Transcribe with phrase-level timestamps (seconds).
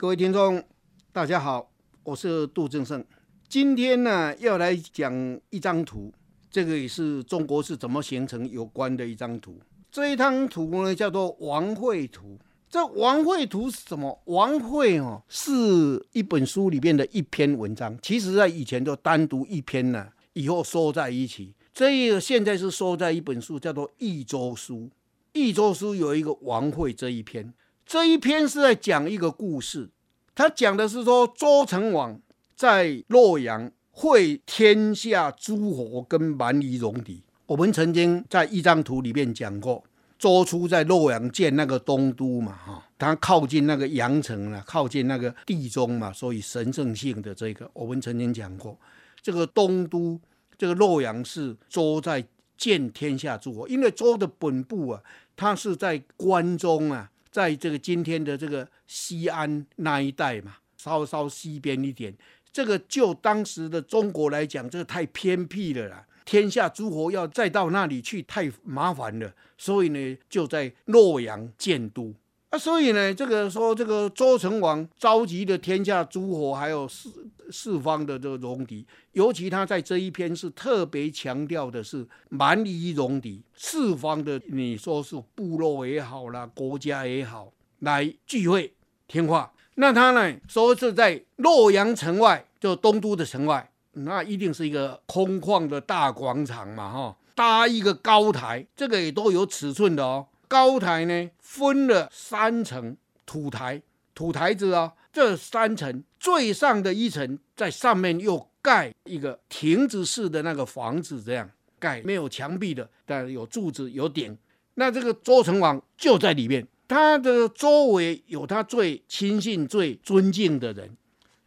[0.00, 0.64] 各位听众，
[1.12, 1.70] 大家好，
[2.04, 3.04] 我是杜正胜。
[3.50, 6.10] 今天呢，要来讲一张图，
[6.50, 9.60] 这个也是中国是怎么形成有关的一张图。
[9.92, 12.38] 这一张图呢，叫做王会图。
[12.70, 14.18] 这王会图是什么？
[14.24, 17.94] 王会哦，是一本书里面的一篇文章。
[18.00, 21.54] 其实在以前就单独一篇呢，以后收在一起。
[21.74, 24.76] 这个现在是收在一本书，叫做《益州书》。
[25.34, 27.52] 《益州书》有一个王会这一篇，
[27.90, 29.90] 这一篇是在讲一个故事。
[30.32, 32.20] 他讲的是说，周成王
[32.54, 37.24] 在洛阳会天下诸侯跟蛮夷戎狄。
[37.46, 39.82] 我们曾经在一张图里面讲过。
[40.20, 48.78] 周初在洛阳建那个东都嘛，哈，它靠近那个阳城了，靠近那个地中嘛，所以神圣性的这个，我们曾经讲过，
[49.20, 50.20] 这个东都，
[50.56, 52.24] 这个洛阳是周在
[52.56, 55.02] 建天下诸侯，因为周的本部啊，
[55.34, 62.14] 它是在关中啊，在这个今天的这个西安那一带嘛，稍稍西边一点，
[62.52, 66.06] 这个就当时的中国来讲，这个太偏僻了啦。
[66.24, 72.14] 天下诸侯要再到那里去太麻烦了，所以呢，就在洛阳建都
[72.50, 72.58] 啊。
[72.58, 77.10] 所以呢，这个说这个周成王召集的天下诸侯，还有四
[77.50, 88.72] 四方的这个戎狄，尤其他在这一篇是特别强调的是蛮夷戎狄四方的，你说是部落也好啦，国家也好，来聚会
[89.08, 89.52] 听话。
[89.76, 93.70] 那他呢说是在洛阳城外，就东都的城外。
[93.92, 100.26] 那一定是一个空旷的大广场嘛，哈，搭一个高台，这个也都有尺寸的哦。
[100.50, 103.80] 高台呢分了三层土台，
[104.16, 111.48] 土台子啊、这三层最上的一层在上面又盖一个亭子式的那个房子，这样
[111.78, 114.36] 盖没有墙壁的，但有柱子有顶。
[114.74, 120.90] 那这个周成王就在里面，他的周围有他最亲信、最尊敬的人。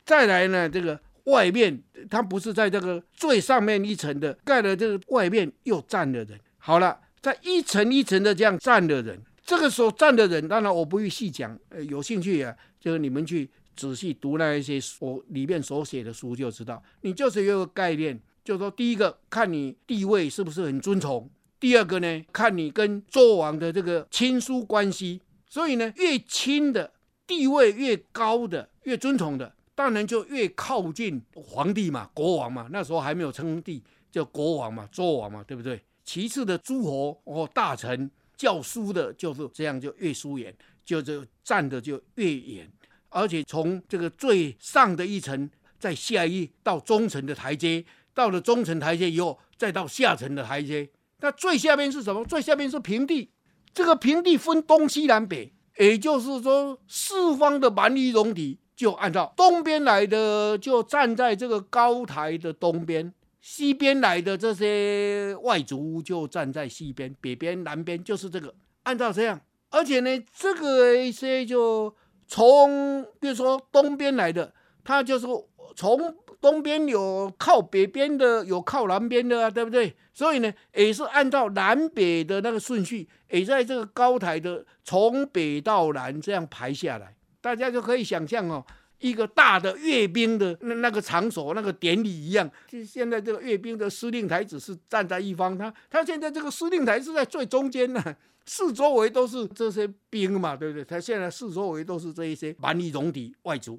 [0.06, 0.98] 再来呢，这个。
[1.28, 6.38] 外面他不是在这个最上面一层的盖了，这个外面又站了人。
[6.58, 16.84] 好了，在一层一层的这样站的人，这个时候站的人，当然我不会细讲，呃，有兴趣啊，就是你们去仔细读那一些书里面所写的书就知道。
[17.00, 21.30] 你就是有个概念，就是说，第一个看你地位是不是很尊崇，
[21.62, 25.22] 第二个呢，看你跟周王的这个亲疏关系。
[25.48, 26.92] 所以呢，越亲的
[27.26, 29.56] 地位越高的，越尊崇的。
[29.76, 33.82] 当然就越靠近皇帝嘛，国王嘛，那时候还没有称帝，
[34.12, 35.82] 叫国王嘛，周王嘛，对不对？
[36.04, 40.54] 其次的诸侯哦，大臣教书的，就是这样，就越疏远，
[40.86, 42.72] 就就站的就越远，
[43.10, 45.50] 而且从这个最上的一层，
[45.80, 47.84] 再下一到中层的台阶，
[48.14, 52.26] 到了中层台阶以后，再到下层的台阶，那最下面是什么？
[52.26, 53.30] 最下面是平地，
[53.74, 58.60] 这个平地分东西南北，也就是说四方的蛮夷戎狄。
[58.76, 63.08] 就按照东边来的，就站在这个高台的东边；
[63.46, 69.42] 西边来的这些外族就站在西边，北边、南边就是这个，按照这样。
[69.70, 71.94] 而且呢，这个一些就
[72.26, 74.54] 从，比如说东边来的，
[74.86, 75.28] 他就是
[75.76, 79.94] 从东边有靠北边的，有靠南边的啊，对不对？
[80.14, 87.14] 所以呢，也是按照南北的那个顺序，也在这个高台的从北到南这样排下来。
[87.42, 88.66] 大家就可以想象哦，
[89.04, 92.50] 一个大的阅兵的那那个场所，那个典礼一样。
[92.70, 98.02] 就现在这个阅兵的司令台只是站在一方，他他现在这个司令台是在最中间呢，
[98.46, 100.86] 四周围都是这些兵嘛，对不对？
[100.86, 103.78] 他现在四周围都是这一些蛮夷戎狄外族。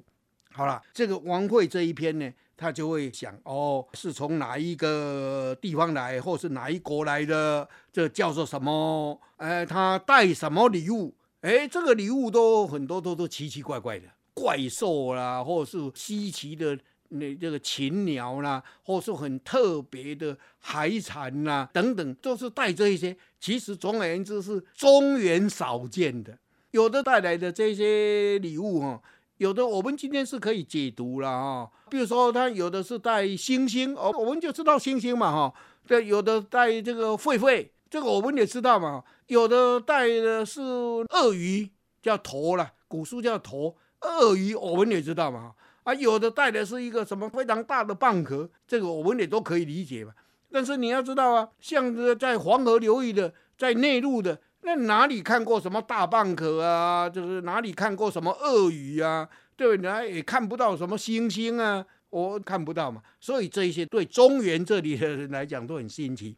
[0.53, 7.67] 好了，这个王会这一篇呢，他就会想哦，是从哪一个地方来，或是哪一国来的？
[7.91, 9.19] 这叫做什么？
[9.37, 11.15] 哎，他带什么礼物？
[11.41, 14.07] 哎，这个礼物都很多，都都奇奇怪怪的
[14.45, 16.77] 怪兽啦，或是稀奇的
[17.09, 23.17] 那这个禽鸟啦，或是很特别的海产啦等等，都是带这一些。
[23.39, 26.37] 其实总而言之是中原少见的。
[26.69, 29.01] 有的带来的这些礼物哈，
[29.37, 31.71] 有的我们今天是可以解读了哈。
[31.89, 35.53] 比如说，他有的是带星星哦，我们就知道星星嘛哈。
[35.87, 37.67] 对，有的带这个狒狒。
[37.89, 41.69] 这个我们也知道嘛，有的带的是鳄鱼，
[42.01, 43.73] 叫鼉了，古书叫鼉，
[44.05, 45.53] 鳄鱼我们也知道嘛，
[45.83, 50.13] 啊，有的带的是一个什么非常大的蚌壳，这个我们也都可以理解嘛。
[50.51, 57.09] 但是你要知道啊，像这在黄河流域的，在内陆的，那哪里看过什么大蚌壳啊？
[57.09, 59.27] 就是哪里看过什么鳄鱼啊？
[59.57, 60.13] 对不对？
[60.15, 63.01] 也看不到什么星星啊，我看不到嘛。
[63.19, 66.35] 所以这一些对中原这里的人来讲都很新奇。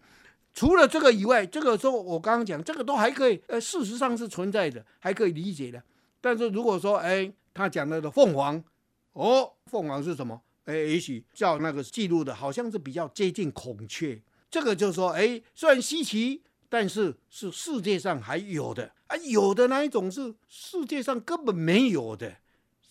[0.53, 5.81] 除了这个以外，这个说我刚刚讲这个都还可以，呃，事实上是存在的，还可以理解的。
[6.19, 8.63] 但是如果说，哎，他讲的的凤凰，
[9.13, 10.39] 哦，凤凰是什么？
[10.65, 14.21] 哎，也许叫那个记录的，好像是比较接近孔雀。
[14.51, 22.35] 这个就是说，哎，虽然稀奇，但是是世界上还有的啊，有的那一种是世界上根本没有的。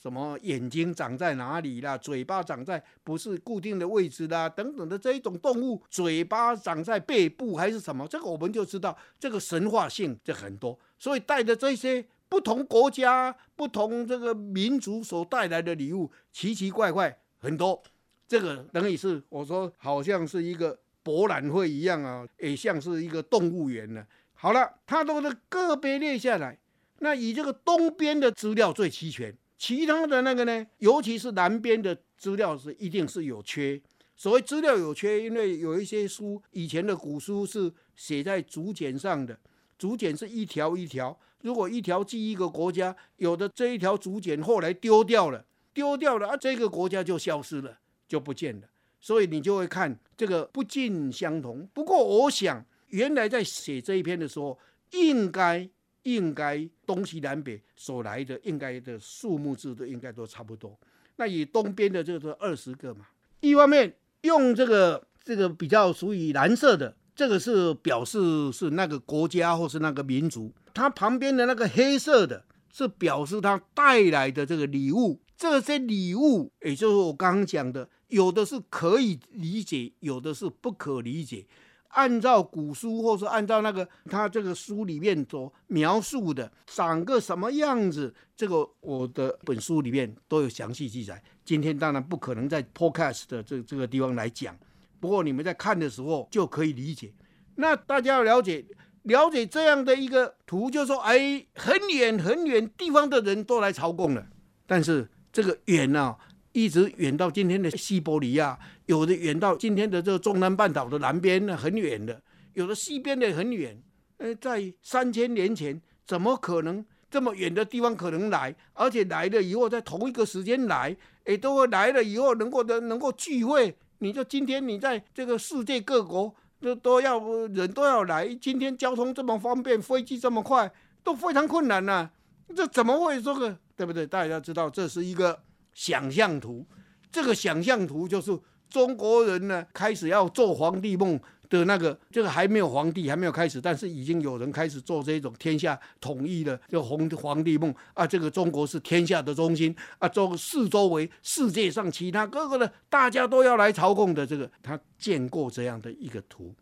[0.02, 1.98] 什么眼睛长在哪里啦？
[1.98, 8.06] 嘴巴长在不是固定的位置啦，等等的这一种动物，嘴巴长在背部还是什么？
[8.06, 10.78] 这个我们就知道，这个神话性就很多。
[10.96, 17.82] 所以带着这些不同国家、不同这个民族所带来的礼物，奇奇怪怪很多。
[18.28, 24.04] 这个等于是我说，好像是一个博览会一样啊，也像是一个动物园呢。
[24.34, 26.58] 好了，它都是个别列下来，
[26.98, 29.34] 那以这个东边的资料最齐全。
[29.56, 33.80] 其他的那个呢，尤其是南边的资料是一定是有缺。
[34.14, 39.38] 所谓资料有缺，因为有一些书，以前的古书是写在竹简上的，
[39.78, 41.18] 竹简是一条一条。
[41.42, 47.78] 如果一条记一个国家，有的这一条竹简后来丢掉了，丢掉了啊，这个国家就消失了，
[48.08, 48.66] 就不见了。
[49.00, 51.68] 所以你就会看这个不尽相同。
[51.72, 54.58] 不过我想，原来在写这一篇的时候，
[54.92, 55.68] 应该。
[56.06, 60.78] 应该东西南北所来的应该的数目字都应该都差不多。
[61.16, 63.08] 那以东边的这个二十个嘛，
[63.40, 70.52] 一方面用这个这个比较属于蓝色的，这个是表示是那个国家或是那个民族。
[70.74, 75.18] 它旁边的那个黑色的，是表示它带来的这个礼物。
[75.36, 81.46] 这些礼物，也就是我刚刚讲的，有的是可以理解，有的是不可理解。
[81.88, 91.22] 按照古书，或是按照那个他这个书里面所描述的，长个什么样子，这个我的本书里面都有详细记载。
[91.44, 94.54] 今天当然不可能在 Podcast 的这这个地方来讲，
[95.00, 97.12] 不过你们在看的时候就可以理解。
[97.56, 98.64] 那大家要了解
[99.02, 104.26] 了解这样的一个图，就是说，哎，很远很远地方的人都来朝贡了，
[104.66, 106.18] 但是这个远呢、啊？
[106.52, 112.14] 一直远到今天的西伯利亚，有的远到今天的这个中南半岛的南边，很远的；
[112.54, 113.78] 有的西边的很远。
[114.16, 118.56] 呃，在三千年前，怎么可能这么远的地方可能来？
[118.72, 120.96] 而且来了以后，在同一个时间来，
[121.26, 123.76] 也，都会来了以后能够的能够聚会。
[123.98, 130.72] 你就今天你在这个世界各国都都要人都要来，今天交通这么方便，飞机这么快，
[131.02, 132.10] 都非常困难呐、
[132.54, 133.58] 这怎么会这个？
[133.76, 134.06] 对不对？
[134.06, 135.40] 大家知道这是一个。
[135.78, 136.64] 想象图，
[137.12, 138.34] 这个想象图就是
[138.70, 156.54] 中国人呢开始要做皇帝梦的那个，这个还没有皇帝还没有开始，但是已经有人开始做这种天下统一的这个皇皇帝梦啊，这个中国是天下的中心啊，周四周围世界上其他各个的大家都要来朝贡的这个，他见过这样的一个图，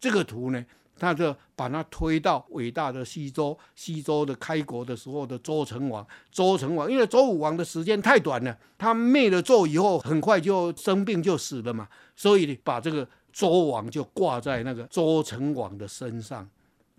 [0.00, 0.64] 这个图呢。
[0.98, 11.86] 他就把他推到伟大的西周，西周的开国的时候的周成王，周成王因为周武王的时间太短了，他灭了纣以后，很快就生病就死了嘛，
[12.16, 13.06] 所以把这个
[13.36, 16.48] 周王就挂在那个周成王的身上，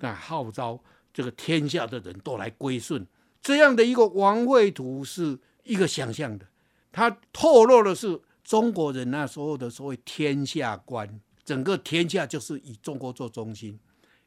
[0.01, 0.79] 啊号召
[1.11, 3.03] 这个天下的人都来归顺，
[3.41, 6.45] 这样的一个王位图是一个想象的，
[6.91, 13.79] 他透露的是中国人那时候的所谓天下观，整个天下就是以中国做中心。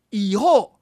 [0.08, 0.79] 以后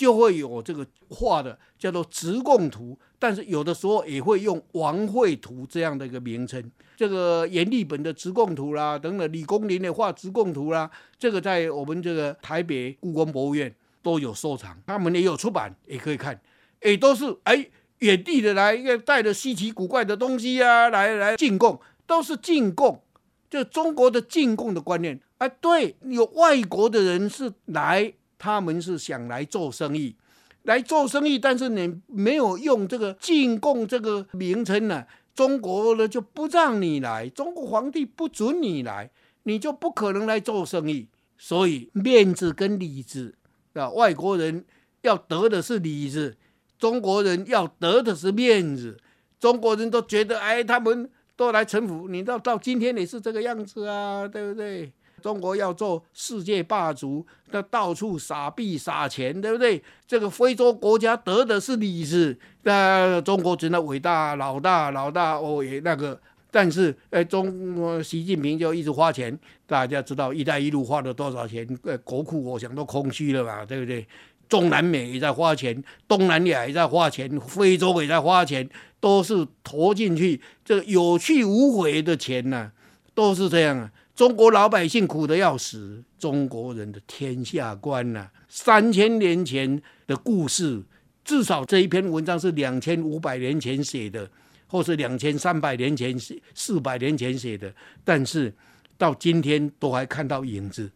[0.00, 6.72] 就会有这个画的叫做直贡图，但是有的时候也会用王会图这样的一个名称。
[6.96, 16.40] 这个阎立本的直贡图啦，等等，李公麟的画直贡图啦，这个在我们这个台北故宫博物院都有收藏，他们也有出版，也可以看。
[16.80, 23.02] 也都是哎，远地的来，带着稀奇古怪的东西啊，来来进贡，都是进贡，
[23.50, 25.20] 就中国的进贡的观念。
[25.36, 28.14] 哎，对，有外国的人是来。
[28.40, 30.16] 他们是想来做生意，
[30.62, 35.04] 来做生意，但是你没有用这个进贡这个名称呢，
[35.34, 39.10] 中国呢就不让你来，中国皇帝不准你来，
[39.42, 41.08] 你就不可能来做生意。
[41.36, 43.34] 所以面子跟里子
[43.74, 44.64] 啊，外国人
[45.02, 46.36] 要得的是里子，
[46.78, 48.96] 中国人要得的是面子。
[49.38, 54.92] 中国人都觉得，哎，他们都来臣服，你到到今天也是这个样子啊，对不对？
[55.20, 59.80] 中国要做世界霸主，那到处撒币撒钱，对不对？
[60.06, 71.66] 这个非洲国家得的是利子，那中国真的伟大老大老大哦也那个，但是哎，中国习近平就一直花钱，大家知道“一带一路”花了多少钱？
[71.84, 74.04] 呃，国库我想都空虚了嘛，对不对？
[74.48, 82.72] 中南美也在花钱，东南亚也在花钱，非洲也在花钱，都是投进去，这个有去无回的钱呐、
[83.14, 83.92] 都是这样啊。
[84.14, 90.82] 中国老百姓苦得要死，中国人的天下观呐、啊，三千年前的故事，
[91.24, 94.30] 至少这一篇文章是两千五百年前写的，
[94.66, 97.72] 或是两千三百年前写、四百年前写的，
[98.04, 98.52] 但是
[98.98, 100.90] 到今天都还看到影子。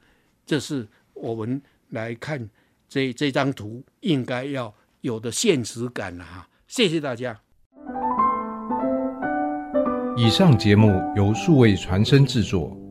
[0.44, 2.50] 这是我们来看
[2.88, 6.46] 这这张图应该要有的现实感了哈。
[6.68, 7.40] 谢谢大家。
[10.16, 12.83] 以上节目由数位传声制作。